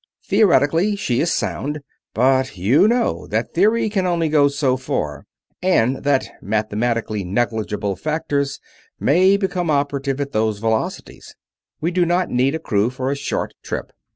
[0.25, 1.81] Theoretically, she is sound,
[2.15, 5.27] but you know that theory can go only so far,
[5.61, 8.59] and that mathematically negligible factors
[8.99, 11.35] may become operative at those velocities.
[11.81, 13.91] We do not need a crew for a short trip.